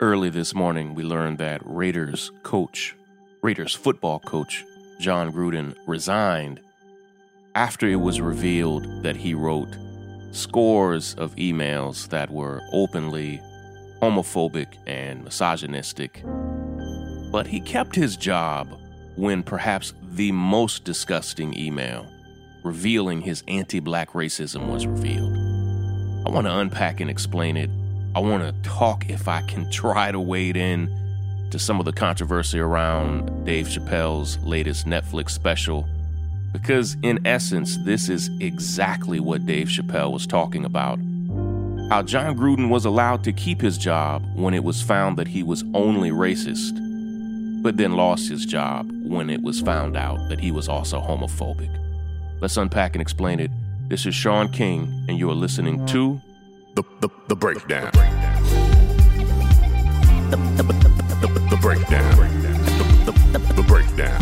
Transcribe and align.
Early 0.00 0.28
this 0.28 0.56
morning, 0.56 0.96
we 0.96 1.04
learned 1.04 1.38
that 1.38 1.62
Raiders 1.64 2.32
coach, 2.42 2.96
Raiders 3.42 3.76
football 3.76 4.18
coach, 4.18 4.64
Jon 4.98 5.32
Gruden 5.32 5.76
resigned 5.86 6.58
after 7.54 7.86
it 7.86 8.00
was 8.00 8.20
revealed 8.20 9.04
that 9.04 9.14
he 9.14 9.34
wrote 9.34 9.68
scores 10.32 11.14
of 11.14 11.36
emails 11.36 12.08
that 12.08 12.28
were 12.28 12.60
openly 12.72 13.40
homophobic 14.02 14.66
and 14.88 15.22
misogynistic. 15.22 16.24
But 17.30 17.46
he 17.46 17.60
kept 17.60 17.94
his 17.94 18.16
job 18.16 18.76
when 19.14 19.44
perhaps 19.44 19.94
the 20.10 20.32
most 20.32 20.82
disgusting 20.82 21.56
email 21.56 22.04
revealing 22.64 23.20
his 23.20 23.44
anti 23.46 23.78
black 23.78 24.10
racism 24.10 24.66
was 24.66 24.88
revealed. 24.88 25.36
I 26.26 26.30
want 26.30 26.48
to 26.48 26.58
unpack 26.58 26.98
and 26.98 27.08
explain 27.08 27.56
it 27.56 27.70
I 28.16 28.20
want 28.20 28.44
to 28.44 28.68
talk, 28.68 29.10
if 29.10 29.26
I 29.26 29.42
can 29.42 29.68
try 29.72 30.12
to 30.12 30.20
wade 30.20 30.56
in 30.56 30.88
to 31.50 31.58
some 31.58 31.80
of 31.80 31.84
the 31.84 31.92
controversy 31.92 32.60
around 32.60 33.44
Dave 33.44 33.66
Chappelle's 33.66 34.38
latest 34.38 34.86
Netflix 34.86 35.30
special. 35.30 35.88
Because, 36.52 36.96
in 37.02 37.26
essence, 37.26 37.76
this 37.78 38.08
is 38.08 38.30
exactly 38.38 39.18
what 39.18 39.44
Dave 39.46 39.66
Chappelle 39.66 40.12
was 40.12 40.28
talking 40.28 40.64
about. 40.64 41.00
How 41.90 42.02
Jon 42.04 42.38
Gruden 42.38 42.68
was 42.68 42.84
allowed 42.84 43.24
to 43.24 43.32
keep 43.32 43.60
his 43.60 43.76
job 43.76 44.24
when 44.36 44.54
it 44.54 44.62
was 44.62 44.80
found 44.80 45.16
that 45.16 45.26
he 45.26 45.42
was 45.42 45.64
only 45.74 46.10
racist, 46.10 46.72
but 47.64 47.76
then 47.76 47.94
lost 47.94 48.28
his 48.28 48.46
job 48.46 48.88
when 49.02 49.28
it 49.28 49.42
was 49.42 49.60
found 49.60 49.96
out 49.96 50.28
that 50.28 50.38
he 50.38 50.52
was 50.52 50.68
also 50.68 51.00
homophobic. 51.00 51.70
Let's 52.40 52.56
unpack 52.56 52.94
and 52.94 53.02
explain 53.02 53.40
it. 53.40 53.50
This 53.88 54.06
is 54.06 54.14
Shaun 54.14 54.52
King, 54.52 55.04
and 55.08 55.18
you 55.18 55.28
are 55.30 55.34
listening 55.34 55.84
to 55.86 56.20
the, 56.74 56.82
the, 57.00 57.08
the 57.28 57.36
breakdown. 57.36 57.90
The, 60.30 60.36
the, 60.56 60.62
the, 60.62 61.26
the, 61.26 61.48
the 61.50 61.58
breakdown. 61.60 62.16
The, 62.16 63.12
the, 63.12 63.38
the, 63.38 63.52
the 63.54 63.62
breakdown. 63.62 64.20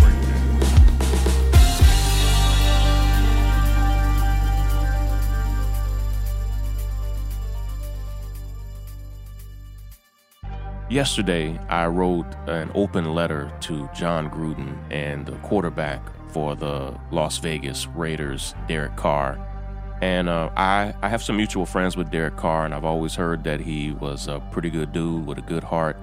Yesterday, 10.90 11.58
I 11.70 11.86
wrote 11.86 12.26
an 12.48 12.70
open 12.74 13.14
letter 13.14 13.50
to 13.62 13.88
Jon 13.94 14.28
Gruden 14.28 14.76
and 14.90 15.24
the 15.24 15.38
quarterback 15.38 16.02
for 16.28 16.54
the 16.54 16.94
Las 17.10 17.38
Vegas 17.38 17.86
Raiders, 17.86 18.54
Derek 18.68 18.94
Carr 18.96 19.51
and 20.02 20.28
uh, 20.28 20.50
I, 20.56 20.94
I 21.00 21.08
have 21.08 21.22
some 21.22 21.36
mutual 21.36 21.64
friends 21.64 21.96
with 21.96 22.10
Derek 22.10 22.36
Carr, 22.36 22.64
and 22.64 22.74
I've 22.74 22.84
always 22.84 23.14
heard 23.14 23.44
that 23.44 23.60
he 23.60 23.92
was 23.92 24.26
a 24.26 24.40
pretty 24.50 24.68
good 24.68 24.92
dude 24.92 25.24
with 25.24 25.38
a 25.38 25.42
good 25.42 25.62
heart. 25.62 25.96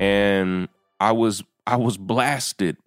And 0.00 0.68
I 0.98 1.12
was 1.12 1.44
I 1.66 1.76
was 1.76 1.98
blasted 1.98 2.78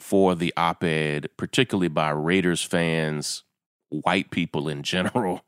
for 0.00 0.34
the 0.34 0.52
op-ed, 0.56 1.28
particularly 1.36 1.86
by 1.86 2.10
Raiders 2.10 2.64
fans, 2.64 3.44
white 3.88 4.32
people 4.32 4.68
in 4.68 4.82
general. 4.82 5.42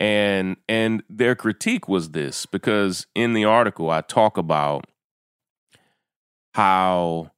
And 0.00 0.56
and 0.68 1.04
their 1.08 1.36
critique 1.36 1.88
was 1.88 2.10
this 2.10 2.46
because 2.46 3.06
in 3.14 3.32
the 3.32 3.44
article 3.44 3.90
I 3.90 4.00
talk 4.00 4.36
about 4.36 4.86
how 6.54 7.30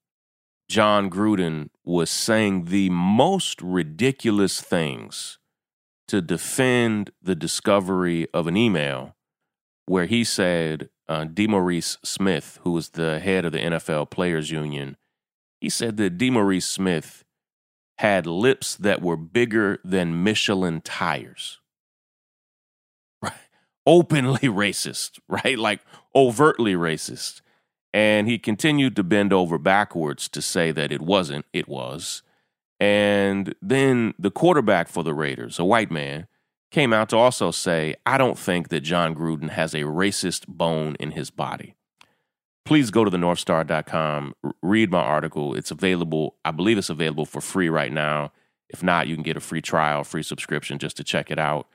Jon 0.71 1.11
Gruden 1.11 1.69
was 1.84 2.09
saying 2.09 2.67
the 2.67 2.89
most 2.89 3.61
ridiculous 3.61 4.62
things 4.62 5.39
to 6.10 6.21
defend 6.21 7.12
the 7.22 7.37
discovery 7.37 8.26
of 8.34 8.48
an 8.48 8.56
email 8.56 9.15
where 9.87 10.06
he 10.06 10.25
said 10.25 10.88
uh, 11.09 11.25
DeMaurice 11.25 11.98
Smith, 12.04 12.59
who 12.65 12.72
was 12.72 12.91
the 12.91 13.21
head 13.21 13.44
of 13.44 13.53
the 13.53 13.60
NFL 13.60 14.10
Players 14.10 14.50
Union, 14.50 14.97
he 15.60 15.69
said 15.69 15.99
that 15.99 16.19
DeMaurice 16.19 16.65
Smith 16.65 17.22
had 17.99 18.26
lips 18.26 18.75
that 18.75 19.00
were 19.00 19.16
bigger 19.16 19.78
than 19.84 20.25
Michelin 20.25 20.81
tires. 20.81 21.60
Right? 23.22 23.32
Openly 23.87 24.49
racist, 24.49 25.20
right? 25.28 25.56
Like 25.56 25.81
overtly 26.12 26.75
racist. 26.75 27.41
And 27.94 28.26
he 28.26 28.37
continued 28.37 28.97
to 28.97 29.04
bend 29.04 29.32
over 29.32 29.59
backwards 29.59 30.28
to 30.31 30.43
say 30.43 30.72
that 30.72 30.91
it 30.91 31.03
wasn't, 31.03 31.44
it 31.53 31.69
was. 31.69 32.25
And 32.81 33.55
then 33.61 34.15
the 34.19 34.31
quarterback 34.31 34.89
for 34.89 35.05
the 35.05 35.13
Raiders, 35.13 35.59
a 35.59 35.65
white 35.65 35.91
man, 35.91 36.27
came 36.71 36.93
out 36.93 37.11
to 37.11 37.17
also 37.17 37.51
say, 37.51 37.95
I 38.07 38.17
don't 38.17 38.39
think 38.39 38.71
that 38.71 38.81
Jon 38.81 39.15
Gruden 39.15 39.51
has 39.51 39.75
a 39.75 39.81
racist 39.83 40.47
bone 40.49 40.97
in 40.99 41.11
his 41.11 41.31
body. 41.31 41.75
Please 42.65 42.91
go 42.91 43.05
to 43.05 43.11
thenorthstar.com, 43.11 44.35
read 44.63 44.91
my 44.91 45.01
article. 45.01 45.55
It's 45.55 45.71
available, 45.71 46.37
I 46.45 46.53
believe 46.53 46.79
it's 46.79 46.91
available 46.91 47.27
for 47.27 47.41
free 47.41 47.69
right 47.69 47.93
now. 47.93 48.33
If 48.69 48.83
not, 48.83 49.09
you 49.09 49.17
can 49.17 49.25
get 49.25 49.37
a 49.37 49.41
free 49.41 49.61
trial, 49.61 50.05
free 50.05 50.23
subscription 50.23 50.79
just 50.79 50.97
to 50.99 51.05
check 51.05 51.31
it 51.31 51.39
out. 51.39 51.67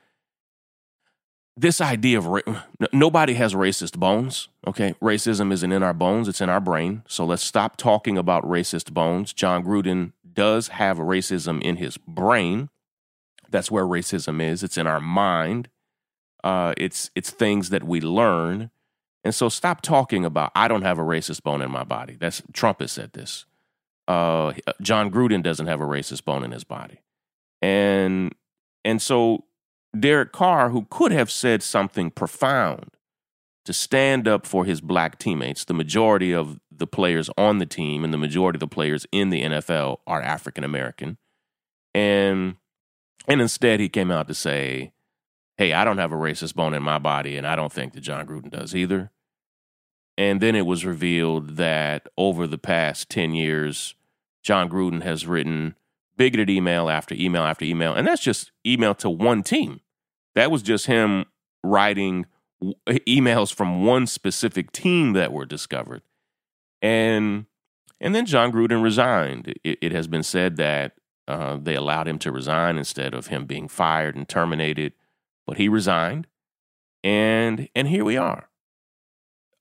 This 1.58 1.80
idea 1.80 2.18
of 2.18 2.26
ra- 2.26 2.62
nobody 2.92 3.34
has 3.34 3.54
racist 3.54 3.98
bones, 3.98 4.48
okay? 4.66 4.94
Racism 5.02 5.52
isn't 5.52 5.72
in 5.72 5.82
our 5.82 5.94
bones, 5.94 6.28
it's 6.28 6.40
in 6.40 6.48
our 6.48 6.60
brain. 6.60 7.02
So 7.08 7.24
let's 7.24 7.42
stop 7.42 7.76
talking 7.76 8.18
about 8.18 8.44
racist 8.44 8.92
bones. 8.92 9.32
Jon 9.32 9.64
Gruden 9.64 10.12
does 10.36 10.68
have 10.68 10.98
racism 10.98 11.60
in 11.62 11.76
his 11.76 11.96
brain. 11.96 12.68
That's 13.50 13.70
where 13.70 13.84
racism 13.84 14.40
is. 14.40 14.62
It's 14.62 14.78
in 14.78 14.86
our 14.86 15.00
mind. 15.00 15.68
Uh, 16.44 16.74
it's 16.76 17.10
it's 17.16 17.30
things 17.30 17.70
that 17.70 17.82
we 17.82 18.00
learn. 18.00 18.70
And 19.24 19.34
so 19.34 19.48
stop 19.48 19.80
talking 19.80 20.24
about 20.24 20.52
I 20.54 20.68
don't 20.68 20.82
have 20.82 21.00
a 21.00 21.02
racist 21.02 21.42
bone 21.42 21.62
in 21.62 21.70
my 21.70 21.82
body. 21.82 22.16
That's 22.20 22.42
Trump 22.52 22.80
has 22.80 22.92
said 22.92 23.12
this. 23.12 23.44
Uh, 24.06 24.52
Jon 24.80 25.10
Gruden 25.10 25.42
doesn't 25.42 25.66
have 25.66 25.80
a 25.80 25.86
racist 25.86 26.24
bone 26.24 26.44
in 26.44 26.52
his 26.52 26.62
body. 26.62 27.00
And 27.60 28.32
and 28.84 29.02
so 29.02 29.44
Derek 29.98 30.32
Carr, 30.32 30.70
who 30.70 30.86
could 30.90 31.10
have 31.10 31.30
said 31.30 31.62
something 31.62 32.10
profound 32.10 32.95
to 33.66 33.72
stand 33.72 34.26
up 34.26 34.46
for 34.46 34.64
his 34.64 34.80
black 34.80 35.18
teammates. 35.18 35.64
The 35.64 35.74
majority 35.74 36.32
of 36.32 36.58
the 36.70 36.86
players 36.86 37.28
on 37.36 37.58
the 37.58 37.66
team 37.66 38.04
and 38.04 38.12
the 38.12 38.18
majority 38.18 38.56
of 38.56 38.60
the 38.60 38.68
players 38.68 39.06
in 39.12 39.30
the 39.30 39.42
NFL 39.42 39.98
are 40.06 40.22
African 40.22 40.64
American. 40.64 41.18
And 41.94 42.56
and 43.28 43.40
instead 43.40 43.80
he 43.80 43.88
came 43.88 44.10
out 44.10 44.28
to 44.28 44.34
say, 44.34 44.92
"Hey, 45.56 45.72
I 45.72 45.84
don't 45.84 45.98
have 45.98 46.12
a 46.12 46.16
racist 46.16 46.54
bone 46.54 46.74
in 46.74 46.82
my 46.82 46.98
body 46.98 47.36
and 47.36 47.46
I 47.46 47.56
don't 47.56 47.72
think 47.72 47.92
that 47.92 48.00
Jon 48.00 48.26
Gruden 48.26 48.50
does 48.50 48.74
either." 48.74 49.10
And 50.16 50.40
then 50.40 50.54
it 50.54 50.64
was 50.64 50.84
revealed 50.84 51.56
that 51.56 52.08
over 52.16 52.46
the 52.46 52.58
past 52.58 53.10
10 53.10 53.34
years, 53.34 53.94
Jon 54.42 54.70
Gruden 54.70 55.02
has 55.02 55.26
written 55.26 55.74
bigoted 56.16 56.48
email 56.48 56.88
after 56.88 57.14
email 57.14 57.42
after 57.42 57.64
email, 57.64 57.92
and 57.92 58.06
that's 58.06 58.22
just 58.22 58.52
email 58.64 58.94
to 58.94 59.10
one 59.10 59.42
team. 59.42 59.80
That 60.34 60.50
was 60.50 60.62
just 60.62 60.86
him 60.86 61.26
writing 61.62 62.26
emails 62.62 63.52
from 63.54 63.84
one 63.84 64.06
specific 64.06 64.72
team 64.72 65.12
that 65.14 65.32
were 65.32 65.46
discovered. 65.46 66.02
And 66.82 67.46
and 68.00 68.14
then 68.14 68.26
Jon 68.26 68.52
Gruden 68.52 68.82
resigned. 68.82 69.54
It, 69.64 69.78
it 69.82 69.92
has 69.92 70.06
been 70.08 70.22
said 70.22 70.56
that 70.56 70.94
uh, 71.28 71.58
they 71.60 71.74
allowed 71.74 72.08
him 72.08 72.18
to 72.20 72.32
resign 72.32 72.78
instead 72.78 73.14
of 73.14 73.28
him 73.28 73.46
being 73.46 73.68
fired 73.68 74.16
and 74.16 74.28
terminated, 74.28 74.94
but 75.46 75.58
he 75.58 75.68
resigned. 75.68 76.26
And 77.04 77.68
and 77.74 77.88
here 77.88 78.04
we 78.04 78.16
are. 78.16 78.48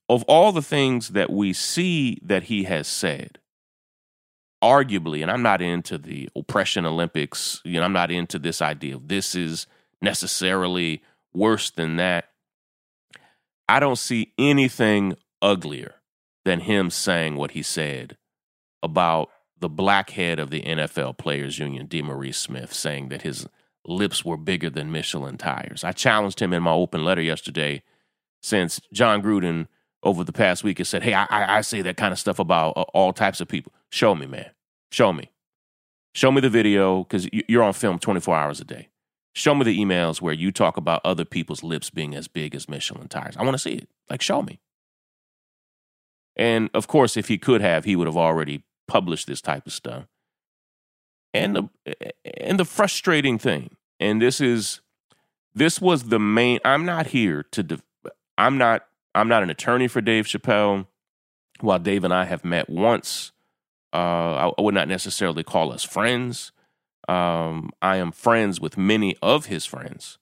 of 0.09 0.23
all 0.23 0.51
the 0.51 0.61
things 0.61 1.09
that 1.09 1.31
we 1.31 1.53
see 1.53 2.19
that 2.21 2.43
he 2.43 2.63
has 2.65 2.87
said, 2.87 3.39
arguably, 4.63 5.21
and 5.21 5.31
I'm 5.31 5.41
not 5.43 5.61
into 5.61 5.97
the 5.97 6.29
oppression 6.35 6.85
Olympics, 6.85 7.61
you 7.65 7.79
know, 7.79 7.83
I'm 7.85 7.93
not 7.93 8.11
into 8.11 8.39
this 8.39 8.61
idea 8.61 8.95
of 8.95 9.07
this 9.07 9.35
is 9.35 9.67
necessarily 10.01 11.03
worse 11.33 11.71
than 11.71 11.97
that. 11.97 12.29
I 13.67 13.79
don't 13.79 13.97
see 13.97 14.33
anything 14.37 15.15
uglier 15.41 15.95
than 16.43 16.61
him 16.61 16.89
saying 16.89 17.35
what 17.35 17.51
he 17.51 17.63
said 17.63 18.17
about 18.83 19.29
the 19.59 19.69
black 19.69 20.11
head 20.11 20.39
of 20.39 20.49
the 20.49 20.61
NFL 20.61 21.17
Players 21.17 21.57
Union, 21.57 21.87
DeMaurice 21.87 22.35
Smith, 22.35 22.73
saying 22.73 23.09
that 23.09 23.23
his 23.23 23.47
lips 23.85 24.23
were 24.23 24.37
bigger 24.37 24.69
than 24.69 24.91
Michelin 24.91 25.37
tires. 25.37 25.83
I 25.83 25.91
challenged 25.91 26.41
him 26.41 26.53
in 26.53 26.63
my 26.63 26.71
open 26.71 27.03
letter 27.03 27.21
yesterday 27.21 27.83
since 28.41 28.79
Jon 28.93 29.21
Gruden 29.21 29.67
over 30.03 30.23
the 30.23 30.33
past 30.33 30.63
week 30.63 30.77
has 30.77 30.89
said, 30.89 31.03
Hey, 31.03 31.13
I, 31.13 31.25
I 31.29 31.61
say 31.61 31.81
that 31.81 31.97
kind 31.97 32.11
of 32.11 32.19
stuff 32.19 32.37
about 32.39 32.73
uh, 32.77 32.81
all 32.93 33.13
types 33.13 33.41
of 33.41 33.47
people. 33.47 33.73
Show 33.89 34.13
me, 34.13 34.27
man. 34.27 34.51
Show 34.91 35.11
me. 35.13 35.31
Show 36.13 36.31
me 36.31 36.41
the 36.41 36.49
video 36.49 37.03
because 37.03 37.27
you're 37.31 37.63
on 37.63 37.73
film 37.73 37.99
24 37.99 38.35
hours 38.35 38.61
a 38.61 38.65
day. 38.65 38.89
Show 39.35 39.53
me 39.53 39.65
the 39.65 39.77
emails 39.77 40.21
where 40.21 40.33
you 40.33 40.49
talk 40.51 40.77
about 40.77 41.01
other 41.03 41.25
people's 41.25 41.61
lips 41.61 41.89
being 41.89 42.15
as 42.15 42.29
big 42.29 42.55
as 42.55 42.69
Michelin 42.69 43.09
tires. 43.09 43.35
I 43.35 43.43
want 43.43 43.53
to 43.53 43.59
see 43.59 43.73
it. 43.73 43.89
Like, 44.09 44.21
show 44.21 44.41
me. 44.41 44.61
And 46.37 46.69
of 46.73 46.87
course, 46.87 47.17
if 47.17 47.27
he 47.27 47.37
could 47.37 47.59
have, 47.59 47.83
he 47.83 47.97
would 47.97 48.07
have 48.07 48.15
already 48.15 48.63
published 48.87 49.27
this 49.27 49.41
type 49.41 49.67
of 49.67 49.73
stuff. 49.73 50.05
And 51.33 51.55
the 51.55 51.69
and 52.39 52.57
the 52.57 52.63
frustrating 52.63 53.37
thing, 53.37 53.75
and 53.99 54.21
this 54.21 54.39
is 54.39 54.79
this 55.53 55.81
was 55.81 56.03
the 56.03 56.19
main. 56.19 56.59
I'm 56.63 56.85
not 56.85 57.07
here 57.07 57.43
to. 57.51 57.63
De, 57.63 57.81
I'm 58.37 58.57
not. 58.57 58.85
I'm 59.13 59.27
not 59.27 59.43
an 59.43 59.49
attorney 59.49 59.89
for 59.89 59.99
Dave 59.99 60.25
Chappelle. 60.27 60.87
While 61.59 61.79
Dave 61.79 62.05
and 62.05 62.13
I 62.13 62.25
have 62.25 62.45
met 62.45 62.69
once, 62.69 63.31
uh, 63.93 63.97
I, 63.97 64.51
I 64.57 64.61
would 64.61 64.73
not 64.73 64.87
necessarily 64.87 65.43
call 65.43 65.73
us 65.73 65.83
friends. 65.83 66.53
Um, 67.07 67.71
I 67.81 67.97
am 67.97 68.11
friends 68.11 68.59
with 68.59 68.77
many 68.77 69.15
of 69.21 69.45
his 69.45 69.65
friends. 69.65 70.17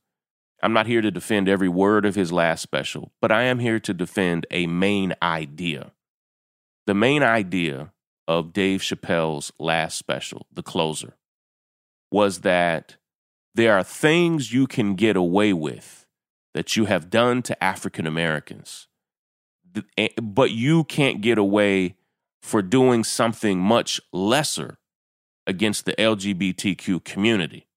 I'm 0.62 0.74
not 0.74 0.88
here 0.88 1.02
to 1.02 1.12
defend 1.12 1.50
every 1.50 1.70
word 1.70 2.06
of 2.06 2.16
his 2.16 2.32
last 2.32 2.62
special, 2.62 3.12
but 3.22 3.32
I 3.32 3.44
am 3.44 3.60
here 3.60 3.80
to 3.82 3.94
defend 3.94 4.46
a 4.50 4.68
main 4.68 5.14
idea. 5.22 5.92
The 6.88 6.94
main 6.94 7.24
idea 7.24 7.92
of 8.28 8.54
Dave 8.54 8.82
Chappelle's 8.82 9.52
last 9.60 9.98
special, 9.98 10.48
The 10.54 10.64
Closer, 10.64 11.18
was 12.12 12.42
that 12.42 12.96
there 13.56 13.78
are 13.78 13.84
things 13.84 14.54
you 14.54 14.68
can 14.68 14.96
get 14.96 15.16
away 15.16 15.54
with 15.54 16.06
that 16.54 16.78
you 16.78 16.86
have 16.86 17.10
done 17.10 17.42
to 17.44 17.64
African 17.64 18.08
Americans, 18.08 18.88
eh, 19.98 20.10
but 20.22 20.52
you 20.52 20.84
can't 20.86 21.22
get 21.22 21.38
away 21.38 21.96
for 22.42 22.62
doing 22.62 23.04
something 23.04 23.60
much 23.60 24.00
lesser 24.12 24.78
against 25.48 25.86
the 25.86 25.94
LGBTQ 25.94 27.04
community. 27.04 27.68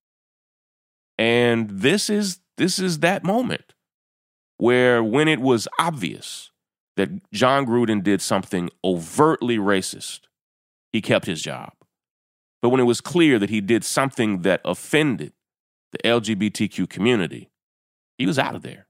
And 1.19 1.71
this 1.71 2.11
is 2.11 2.41
this 2.57 2.79
is 2.79 3.01
that 3.01 3.25
moment 3.25 3.75
where 4.59 5.03
when 5.03 5.29
it 5.29 5.41
was 5.41 5.69
obvious 5.79 6.51
that 6.97 7.31
Jon 7.31 7.67
Gruden 7.67 8.03
did 8.03 8.23
something 8.23 8.71
overtly 8.83 9.59
racist, 9.59 10.21
he 10.93 11.03
kept 11.03 11.27
his 11.27 11.43
job. 11.43 11.73
But 12.63 12.71
when 12.71 12.81
it 12.81 12.85
was 12.85 13.03
clear 13.03 13.39
that 13.39 13.51
he 13.51 13.61
did 13.61 13.85
something 13.85 14.43
that 14.43 14.63
offended 14.65 15.33
the 15.93 15.99
LGBTQ 15.99 16.89
community, 16.89 17.51
he 18.17 18.27
was 18.27 18.39
out 18.39 18.55
of 18.55 18.63
there. 18.63 18.87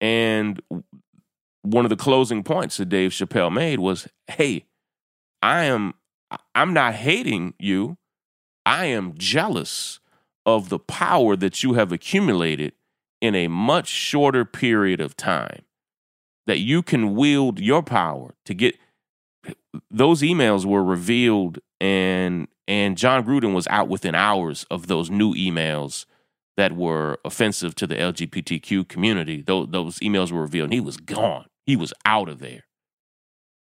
And 0.00 0.60
one 1.62 1.84
of 1.84 1.88
the 1.88 1.96
closing 1.96 2.44
points 2.44 2.76
that 2.76 2.88
Dave 2.88 3.10
Chappelle 3.10 3.52
made 3.52 3.80
was, 3.80 4.06
"Hey, 4.28 4.66
I 5.42 5.64
am 5.64 5.94
I'm 6.54 6.72
not 6.72 6.94
hating 6.94 7.54
you. 7.58 7.98
I 8.64 8.86
am 8.86 9.14
jealous 9.16 10.00
of 10.44 10.68
the 10.68 10.78
power 10.78 11.36
that 11.36 11.62
you 11.62 11.74
have 11.74 11.92
accumulated 11.92 12.72
in 13.20 13.34
a 13.34 13.48
much 13.48 13.88
shorter 13.88 14.44
period 14.44 15.00
of 15.00 15.16
time. 15.16 15.62
That 16.46 16.58
you 16.58 16.82
can 16.82 17.16
wield 17.16 17.58
your 17.58 17.82
power 17.82 18.34
to 18.44 18.54
get 18.54 18.76
those 19.90 20.22
emails 20.22 20.64
were 20.64 20.82
revealed 20.82 21.58
and 21.80 22.48
and 22.68 22.96
Jon 22.96 23.24
Gruden 23.24 23.54
was 23.54 23.66
out 23.68 23.88
within 23.88 24.14
hours 24.14 24.64
of 24.70 24.86
those 24.86 25.10
new 25.10 25.34
emails 25.34 26.06
that 26.56 26.72
were 26.72 27.18
offensive 27.24 27.74
to 27.76 27.86
the 27.86 27.94
LGBTQ 27.94 28.88
community. 28.88 29.42
Those, 29.42 29.68
those 29.70 29.98
emails 30.00 30.32
were 30.32 30.40
revealed 30.40 30.66
and 30.66 30.72
he 30.72 30.80
was 30.80 30.96
gone. 30.96 31.46
He 31.64 31.76
was 31.76 31.92
out 32.04 32.28
of 32.28 32.40
there. 32.40 32.64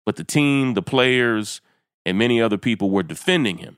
But 0.06 0.16
the 0.16 0.24
team, 0.24 0.74
the 0.74 0.82
players, 0.82 1.62
and 2.06 2.18
many 2.18 2.42
other 2.42 2.58
people 2.58 2.90
were 2.90 3.04
defending 3.04 3.58
him 3.58 3.78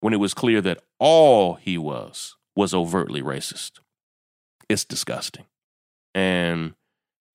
when 0.00 0.12
it 0.12 0.18
was 0.18 0.34
clear 0.34 0.60
that 0.60 0.82
all 0.98 1.54
he 1.54 1.78
was 1.78 2.36
was 2.56 2.74
overtly 2.74 3.22
racist. 3.22 3.80
It's 4.68 4.84
disgusting. 4.84 5.44
And 6.14 6.74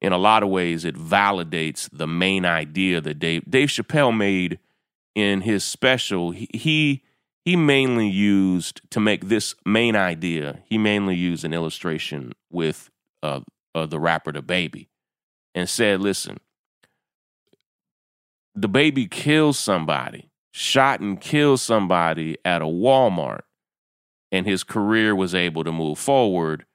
in 0.02 0.12
a 0.14 0.18
lot 0.18 0.44
of 0.44 0.50
ways, 0.50 0.86
it 0.86 0.96
validates 0.96 1.90
the 1.92 2.08
main 2.08 2.46
idea 2.46 3.02
that 3.02 3.20
Dave, 3.20 3.44
Dave 3.50 3.70
Chappelle 3.70 4.16
made 4.16 4.60
in 5.16 5.42
his 5.42 5.64
special. 5.64 6.32
He, 6.32 7.04
he 7.44 7.56
mainly 7.56 8.08
used 8.08 8.82
to 8.92 9.00
make 9.00 9.30
this 9.30 9.56
main 9.66 9.96
idea, 9.96 10.60
he 10.66 10.78
mainly 10.78 11.16
used 11.16 11.46
an 11.46 11.54
illustration 11.54 12.34
with 12.52 12.90
uh, 13.24 13.40
uh, 13.74 13.86
the 13.86 14.00
rapper 14.00 14.32
DaBaby 14.32 14.88
and 15.56 15.70
said, 15.70 16.02
listen, 16.02 16.40
DaBaby 18.58 19.10
kills 19.10 19.60
somebody, 19.60 20.30
shot 20.52 21.00
and 21.00 21.20
killed 21.20 21.60
somebody 21.60 22.38
at 22.44 22.62
a 22.62 22.66
Walmart, 22.66 23.42
and 24.32 24.46
his 24.46 24.64
career 24.64 25.16
was 25.16 25.36
able 25.36 25.64
to 25.64 25.72
move 25.72 26.00
forward 26.00 26.66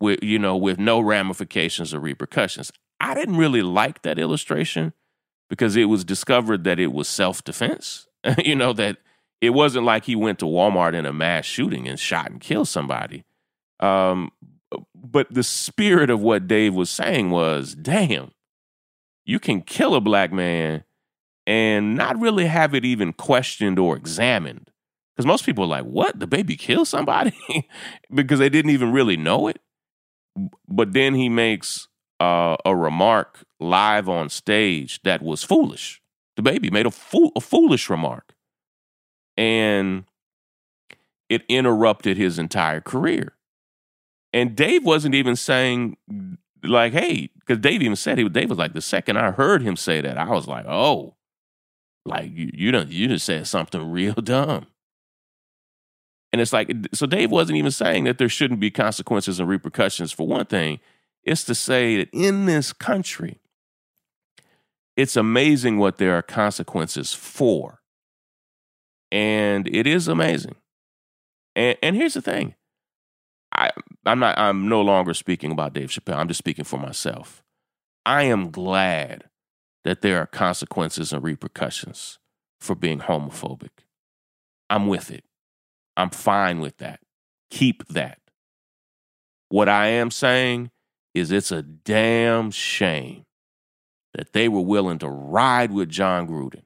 with 0.00 0.22
you 0.22 0.38
know 0.38 0.56
with 0.56 0.78
no 0.78 1.00
ramifications 1.00 1.94
or 1.94 2.00
repercussions. 2.00 2.72
I 3.00 3.14
didn't 3.14 3.36
really 3.36 3.62
like 3.62 4.02
that 4.02 4.18
illustration 4.18 4.92
because 5.48 5.76
it 5.76 5.84
was 5.84 6.04
discovered 6.04 6.64
that 6.64 6.78
it 6.78 6.92
was 6.92 7.08
self 7.08 7.42
defense. 7.42 8.06
you 8.44 8.54
know 8.54 8.72
that 8.74 8.98
it 9.40 9.50
wasn't 9.50 9.84
like 9.84 10.04
he 10.04 10.14
went 10.14 10.38
to 10.38 10.44
Walmart 10.44 10.94
in 10.94 11.06
a 11.06 11.12
mass 11.12 11.44
shooting 11.44 11.88
and 11.88 11.98
shot 11.98 12.30
and 12.30 12.40
killed 12.40 12.68
somebody. 12.68 13.24
Um, 13.80 14.30
but 14.94 15.26
the 15.32 15.42
spirit 15.42 16.10
of 16.10 16.20
what 16.20 16.46
Dave 16.46 16.74
was 16.74 16.88
saying 16.88 17.30
was, 17.30 17.74
damn, 17.74 18.30
you 19.24 19.40
can 19.40 19.60
kill 19.62 19.94
a 19.94 20.00
black 20.00 20.32
man 20.32 20.84
and 21.46 21.96
not 21.96 22.18
really 22.20 22.46
have 22.46 22.74
it 22.74 22.84
even 22.84 23.12
questioned 23.12 23.78
or 23.78 23.96
examined. 23.96 24.70
Because 25.14 25.26
most 25.26 25.44
people 25.44 25.64
are 25.64 25.68
like, 25.68 25.84
what? 25.84 26.18
DaBaby 26.18 26.58
killed 26.58 26.88
somebody? 26.88 27.34
because 28.14 28.38
they 28.38 28.48
didn't 28.48 28.70
even 28.70 28.92
really 28.92 29.16
know 29.16 29.48
it. 29.48 29.58
But 30.66 30.92
then 30.92 31.14
he 31.14 31.28
makes 31.28 31.88
uh, 32.18 32.56
a 32.64 32.74
remark 32.74 33.44
live 33.60 34.08
on 34.08 34.30
stage 34.30 35.00
that 35.02 35.22
was 35.22 35.42
foolish. 35.42 36.00
DaBaby 36.38 36.72
made 36.72 36.86
a, 36.86 36.90
fool, 36.90 37.32
a 37.36 37.40
foolish 37.40 37.90
remark. 37.90 38.34
And 39.36 40.04
it 41.28 41.42
interrupted 41.48 42.16
his 42.16 42.38
entire 42.38 42.80
career. 42.80 43.34
And 44.32 44.56
Dave 44.56 44.84
wasn't 44.84 45.14
even 45.14 45.36
saying, 45.36 45.96
like, 46.62 46.92
hey, 46.92 47.30
because 47.40 47.58
Dave 47.58 47.82
even 47.82 47.96
said 47.96 48.18
he 48.18 48.28
Dave 48.28 48.48
was 48.48 48.58
like, 48.58 48.72
the 48.72 48.80
second 48.80 49.18
I 49.18 49.30
heard 49.30 49.62
him 49.62 49.76
say 49.76 50.00
that, 50.00 50.16
I 50.16 50.30
was 50.30 50.46
like, 50.46 50.64
oh, 50.66 51.16
like 52.04 52.30
you, 52.32 52.50
you 52.52 52.72
don't 52.72 52.90
you 52.90 53.08
just 53.08 53.26
said 53.26 53.46
something 53.46 53.90
real 53.90 54.14
dumb. 54.22 54.66
And 56.32 56.40
it's 56.40 56.52
like 56.52 56.72
so 56.94 57.06
Dave 57.06 57.30
wasn't 57.30 57.58
even 57.58 57.70
saying 57.70 58.04
that 58.04 58.18
there 58.18 58.28
shouldn't 58.28 58.60
be 58.60 58.70
consequences 58.70 59.38
and 59.38 59.48
repercussions 59.48 60.12
for 60.12 60.26
one 60.26 60.46
thing. 60.46 60.80
It's 61.24 61.44
to 61.44 61.54
say 61.54 61.98
that 61.98 62.08
in 62.12 62.46
this 62.46 62.72
country, 62.72 63.38
it's 64.96 65.16
amazing 65.16 65.78
what 65.78 65.98
there 65.98 66.14
are 66.16 66.22
consequences 66.22 67.12
for. 67.12 67.80
And 69.10 69.68
it 69.68 69.86
is 69.86 70.08
amazing. 70.08 70.56
And 71.54 71.76
and 71.82 71.96
here's 71.96 72.14
the 72.14 72.22
thing. 72.22 72.54
I 73.54 73.70
I'm 74.06 74.18
not 74.18 74.38
I'm 74.38 74.68
no 74.68 74.80
longer 74.80 75.14
speaking 75.14 75.52
about 75.52 75.74
Dave 75.74 75.90
Chappelle. 75.90 76.16
I'm 76.16 76.28
just 76.28 76.38
speaking 76.38 76.64
for 76.64 76.78
myself. 76.78 77.42
I 78.06 78.24
am 78.24 78.50
glad 78.50 79.24
that 79.84 80.02
there 80.02 80.18
are 80.18 80.26
consequences 80.26 81.12
and 81.12 81.22
repercussions 81.22 82.18
for 82.60 82.74
being 82.74 83.00
homophobic. 83.00 83.70
I'm 84.70 84.86
with 84.86 85.10
it. 85.10 85.24
I'm 85.96 86.10
fine 86.10 86.60
with 86.60 86.78
that. 86.78 87.00
Keep 87.50 87.88
that. 87.88 88.18
What 89.48 89.68
I 89.68 89.88
am 89.88 90.10
saying 90.10 90.70
is 91.14 91.30
it's 91.30 91.52
a 91.52 91.62
damn 91.62 92.50
shame 92.50 93.24
that 94.14 94.32
they 94.32 94.48
were 94.48 94.62
willing 94.62 94.98
to 94.98 95.08
ride 95.08 95.72
with 95.72 95.88
Jon 95.88 96.26
Gruden 96.26 96.62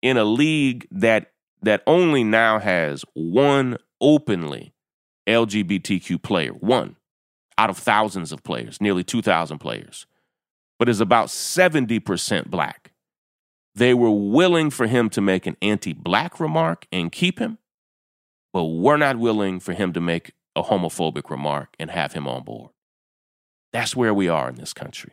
in 0.00 0.16
a 0.16 0.24
league 0.24 0.86
that 0.90 1.32
that 1.60 1.82
only 1.86 2.22
now 2.22 2.60
has 2.60 3.04
one 3.14 3.76
openly 4.00 4.72
LGBTQ 5.26 6.22
player, 6.22 6.52
one 6.52 6.96
out 7.58 7.68
of 7.68 7.76
thousands 7.76 8.30
of 8.30 8.44
players, 8.44 8.80
nearly 8.80 9.02
2,000 9.02 9.58
players 9.58 10.06
but 10.78 10.88
is 10.88 11.00
about 11.00 11.28
70% 11.28 12.46
black. 12.46 12.92
They 13.74 13.94
were 13.94 14.10
willing 14.10 14.70
for 14.70 14.86
him 14.86 15.10
to 15.10 15.20
make 15.20 15.46
an 15.46 15.56
anti 15.62 15.92
black 15.92 16.40
remark 16.40 16.86
and 16.90 17.12
keep 17.12 17.38
him, 17.38 17.58
but 18.52 18.64
we're 18.64 18.96
not 18.96 19.18
willing 19.18 19.60
for 19.60 19.72
him 19.72 19.92
to 19.92 20.00
make 20.00 20.32
a 20.56 20.64
homophobic 20.64 21.30
remark 21.30 21.74
and 21.78 21.90
have 21.90 22.12
him 22.12 22.26
on 22.26 22.42
board. 22.42 22.70
That's 23.72 23.94
where 23.94 24.14
we 24.14 24.28
are 24.28 24.48
in 24.48 24.56
this 24.56 24.72
country. 24.72 25.12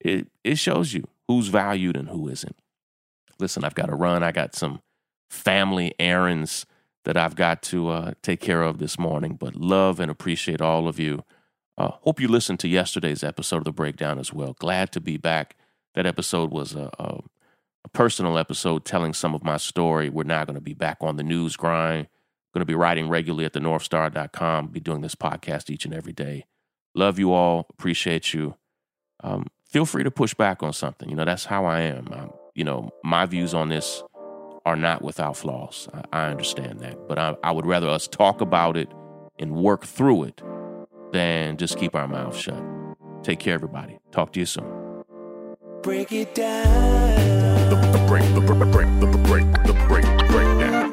It, 0.00 0.28
it 0.42 0.58
shows 0.58 0.94
you 0.94 1.08
who's 1.28 1.48
valued 1.48 1.96
and 1.96 2.08
who 2.08 2.28
isn't. 2.28 2.56
Listen, 3.38 3.64
I've 3.64 3.74
got 3.74 3.86
to 3.86 3.94
run. 3.94 4.22
I 4.22 4.32
got 4.32 4.54
some 4.54 4.80
family 5.28 5.94
errands 5.98 6.66
that 7.04 7.16
I've 7.16 7.36
got 7.36 7.62
to 7.64 7.88
uh, 7.88 8.12
take 8.22 8.40
care 8.40 8.62
of 8.62 8.78
this 8.78 8.98
morning, 8.98 9.34
but 9.34 9.54
love 9.54 10.00
and 10.00 10.10
appreciate 10.10 10.60
all 10.60 10.88
of 10.88 10.98
you. 10.98 11.24
Uh, 11.76 11.90
hope 12.02 12.20
you 12.20 12.28
listened 12.28 12.60
to 12.60 12.68
yesterday's 12.68 13.24
episode 13.24 13.58
of 13.58 13.64
The 13.64 13.72
Breakdown 13.72 14.18
as 14.18 14.32
well. 14.32 14.54
Glad 14.58 14.92
to 14.92 15.00
be 15.00 15.16
back. 15.16 15.56
That 15.94 16.06
episode 16.06 16.50
was 16.50 16.74
a, 16.74 16.90
a, 16.98 17.20
a 17.84 17.88
personal 17.92 18.38
episode 18.38 18.84
telling 18.84 19.12
some 19.12 19.34
of 19.34 19.42
my 19.42 19.56
story. 19.56 20.08
We're 20.08 20.24
now 20.24 20.44
going 20.44 20.54
to 20.54 20.60
be 20.60 20.74
back 20.74 20.98
on 21.00 21.16
the 21.16 21.22
news 21.22 21.56
grind. 21.56 22.08
Going 22.52 22.60
to 22.60 22.66
be 22.66 22.76
writing 22.76 23.08
regularly 23.08 23.44
at 23.44 23.52
the 23.52 23.60
northstar.com, 23.60 24.68
be 24.68 24.78
doing 24.78 25.00
this 25.00 25.16
podcast 25.16 25.70
each 25.70 25.84
and 25.84 25.92
every 25.92 26.12
day. 26.12 26.44
Love 26.94 27.18
you 27.18 27.32
all. 27.32 27.66
Appreciate 27.70 28.32
you. 28.32 28.54
Um, 29.24 29.48
feel 29.68 29.84
free 29.84 30.04
to 30.04 30.10
push 30.12 30.34
back 30.34 30.62
on 30.62 30.72
something. 30.72 31.10
You 31.10 31.16
know, 31.16 31.24
that's 31.24 31.46
how 31.46 31.64
I 31.64 31.80
am. 31.80 32.08
I'm, 32.12 32.30
you 32.54 32.62
know, 32.62 32.90
my 33.02 33.26
views 33.26 33.54
on 33.54 33.70
this 33.70 34.04
are 34.64 34.76
not 34.76 35.02
without 35.02 35.36
flaws. 35.36 35.88
I, 35.92 36.20
I 36.20 36.30
understand 36.30 36.78
that. 36.80 37.08
But 37.08 37.18
I, 37.18 37.34
I 37.42 37.50
would 37.50 37.66
rather 37.66 37.88
us 37.88 38.06
talk 38.06 38.40
about 38.40 38.76
it 38.76 38.88
and 39.40 39.56
work 39.56 39.84
through 39.84 40.24
it 40.24 40.40
than 41.14 41.56
just 41.56 41.78
keep 41.78 41.94
our 41.94 42.08
mouths 42.08 42.36
shut. 42.38 42.60
Take 43.22 43.38
care, 43.38 43.54
everybody. 43.54 43.98
Talk 44.10 44.32
to 44.32 44.40
you 44.40 44.46
soon. 44.46 44.66
Break 45.82 46.10
it 46.12 46.34
down. 46.34 47.70
The, 47.70 47.76
the 47.76 48.04
break, 48.08 48.24
the, 48.34 48.40
the 48.40 48.66
break, 48.66 48.88
the, 49.00 49.06
the 49.06 49.18
break, 49.18 49.44
the 49.64 49.74
break, 49.88 50.04
the 50.04 50.24
breakdown. 50.28 50.90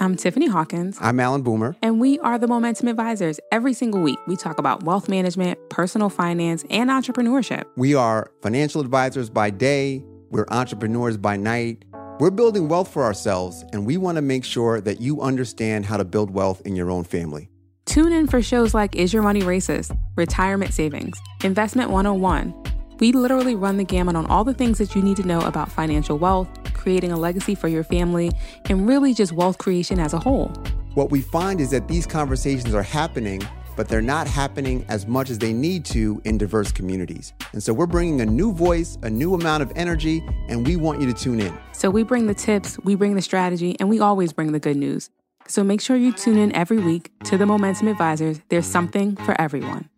I'm 0.00 0.16
Tiffany 0.16 0.46
Hawkins, 0.48 0.96
I'm 1.00 1.18
Alan 1.18 1.42
Boomer. 1.42 1.76
and 1.82 1.98
we 1.98 2.20
are 2.20 2.38
the 2.38 2.46
Momentum 2.46 2.86
Advisors. 2.88 3.40
Every 3.50 3.72
single 3.72 4.00
week, 4.00 4.18
we 4.28 4.36
talk 4.36 4.58
about 4.58 4.84
wealth 4.84 5.08
management, 5.08 5.58
personal 5.70 6.08
finance, 6.10 6.64
and 6.70 6.88
entrepreneurship. 6.90 7.64
We 7.76 7.94
are 7.96 8.30
financial 8.42 8.80
advisors 8.80 9.28
by 9.30 9.50
day, 9.50 10.04
we're 10.30 10.46
entrepreneurs 10.50 11.16
by 11.16 11.36
night. 11.36 11.84
We're 12.20 12.30
building 12.30 12.68
wealth 12.68 12.92
for 12.92 13.02
ourselves, 13.04 13.64
and 13.72 13.86
we 13.86 13.96
want 13.96 14.16
to 14.16 14.22
make 14.22 14.44
sure 14.44 14.80
that 14.80 15.00
you 15.00 15.20
understand 15.22 15.86
how 15.86 15.96
to 15.96 16.04
build 16.04 16.30
wealth 16.32 16.60
in 16.66 16.76
your 16.76 16.90
own 16.90 17.04
family. 17.04 17.48
Tune 17.88 18.12
in 18.12 18.26
for 18.26 18.42
shows 18.42 18.74
like 18.74 18.96
Is 18.96 19.14
Your 19.14 19.22
Money 19.22 19.40
Racist, 19.40 19.98
Retirement 20.14 20.74
Savings, 20.74 21.18
Investment 21.42 21.88
101. 21.88 22.54
We 23.00 23.12
literally 23.12 23.54
run 23.54 23.78
the 23.78 23.84
gamut 23.84 24.14
on 24.14 24.26
all 24.26 24.44
the 24.44 24.52
things 24.52 24.76
that 24.76 24.94
you 24.94 25.00
need 25.00 25.16
to 25.16 25.26
know 25.26 25.40
about 25.40 25.72
financial 25.72 26.18
wealth, 26.18 26.50
creating 26.74 27.12
a 27.12 27.16
legacy 27.16 27.54
for 27.54 27.66
your 27.66 27.82
family, 27.82 28.30
and 28.68 28.86
really 28.86 29.14
just 29.14 29.32
wealth 29.32 29.56
creation 29.56 29.98
as 29.98 30.12
a 30.12 30.18
whole. 30.18 30.48
What 30.92 31.10
we 31.10 31.22
find 31.22 31.62
is 31.62 31.70
that 31.70 31.88
these 31.88 32.06
conversations 32.06 32.74
are 32.74 32.82
happening, 32.82 33.40
but 33.74 33.88
they're 33.88 34.02
not 34.02 34.26
happening 34.26 34.84
as 34.90 35.06
much 35.06 35.30
as 35.30 35.38
they 35.38 35.54
need 35.54 35.86
to 35.86 36.20
in 36.26 36.36
diverse 36.36 36.70
communities. 36.70 37.32
And 37.54 37.62
so 37.62 37.72
we're 37.72 37.86
bringing 37.86 38.20
a 38.20 38.26
new 38.26 38.52
voice, 38.52 38.98
a 39.00 39.08
new 39.08 39.32
amount 39.32 39.62
of 39.62 39.72
energy, 39.76 40.22
and 40.50 40.66
we 40.66 40.76
want 40.76 41.00
you 41.00 41.06
to 41.06 41.14
tune 41.14 41.40
in. 41.40 41.56
So 41.72 41.88
we 41.88 42.02
bring 42.02 42.26
the 42.26 42.34
tips, 42.34 42.78
we 42.80 42.96
bring 42.96 43.14
the 43.14 43.22
strategy, 43.22 43.76
and 43.80 43.88
we 43.88 43.98
always 43.98 44.34
bring 44.34 44.52
the 44.52 44.60
good 44.60 44.76
news. 44.76 45.08
So 45.48 45.64
make 45.64 45.80
sure 45.80 45.96
you 45.96 46.12
tune 46.12 46.38
in 46.38 46.54
every 46.54 46.78
week 46.78 47.10
to 47.24 47.36
the 47.36 47.46
Momentum 47.46 47.88
Advisors. 47.88 48.40
There's 48.50 48.66
something 48.66 49.16
for 49.16 49.38
everyone. 49.40 49.88